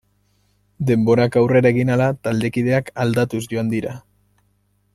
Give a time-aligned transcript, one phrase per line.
[0.91, 3.93] Denborak aurrea egin ahala, taldekideak aldatuz joan dira.